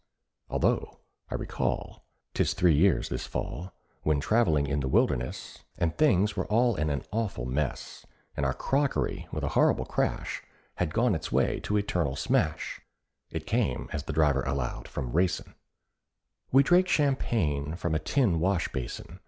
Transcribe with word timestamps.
(Although 0.49 0.97
I 1.29 1.35
recall— 1.35 2.07
'Tis 2.33 2.53
three 2.55 2.73
years 2.73 3.09
this 3.09 3.27
Fall— 3.27 3.71
When 4.01 4.19
travelling 4.19 4.65
in 4.65 4.79
the 4.79 4.87
wilderness, 4.87 5.63
And 5.77 5.95
things 5.95 6.35
were 6.35 6.47
all 6.47 6.73
in 6.75 6.89
an 6.89 7.03
awful 7.11 7.45
mess, 7.45 8.07
And 8.35 8.43
our 8.43 8.55
crockery, 8.55 9.27
with 9.31 9.43
a 9.43 9.49
horrible 9.49 9.85
crash, 9.85 10.41
Had 10.77 10.91
gone 10.95 11.13
its 11.13 11.31
way 11.31 11.59
to 11.59 11.77
eternal 11.77 12.15
smash) 12.15 12.81
(It 13.29 13.45
came, 13.45 13.89
as 13.93 14.05
the 14.05 14.13
driver 14.13 14.41
allowed, 14.41 14.87
from 14.87 15.11
racin'), 15.11 15.53
We 16.51 16.63
drank 16.63 16.87
champagne 16.87 17.75
from 17.75 17.93
a 17.93 17.99
tin 17.99 18.39
wash 18.39 18.69
basin. 18.69 19.19